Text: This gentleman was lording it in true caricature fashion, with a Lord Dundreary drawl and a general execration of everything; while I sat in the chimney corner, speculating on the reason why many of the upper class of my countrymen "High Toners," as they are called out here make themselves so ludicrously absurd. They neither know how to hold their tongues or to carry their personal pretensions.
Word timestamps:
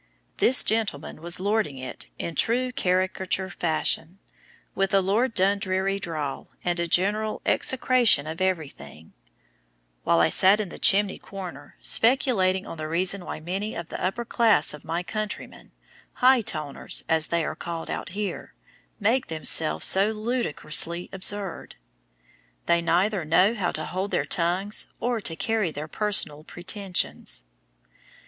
This 0.37 0.63
gentleman 0.63 1.21
was 1.21 1.39
lording 1.39 1.77
it 1.77 2.07
in 2.17 2.33
true 2.33 2.71
caricature 2.71 3.51
fashion, 3.51 4.17
with 4.73 4.95
a 4.95 4.99
Lord 4.99 5.35
Dundreary 5.35 5.99
drawl 5.99 6.47
and 6.63 6.79
a 6.79 6.87
general 6.87 7.39
execration 7.45 8.25
of 8.25 8.41
everything; 8.41 9.13
while 10.03 10.19
I 10.19 10.29
sat 10.29 10.59
in 10.59 10.69
the 10.69 10.79
chimney 10.79 11.19
corner, 11.19 11.77
speculating 11.83 12.65
on 12.65 12.77
the 12.77 12.87
reason 12.87 13.23
why 13.25 13.39
many 13.39 13.75
of 13.75 13.89
the 13.89 14.03
upper 14.03 14.25
class 14.25 14.73
of 14.73 14.83
my 14.83 15.03
countrymen 15.03 15.71
"High 16.13 16.41
Toners," 16.41 17.03
as 17.07 17.27
they 17.27 17.45
are 17.45 17.53
called 17.55 17.91
out 17.91 18.09
here 18.09 18.55
make 18.99 19.27
themselves 19.27 19.85
so 19.85 20.11
ludicrously 20.13 21.09
absurd. 21.13 21.75
They 22.65 22.81
neither 22.81 23.23
know 23.23 23.53
how 23.53 23.71
to 23.73 23.85
hold 23.85 24.09
their 24.09 24.25
tongues 24.25 24.87
or 24.99 25.21
to 25.21 25.35
carry 25.35 25.69
their 25.69 25.87
personal 25.87 26.43
pretensions. 26.43 27.43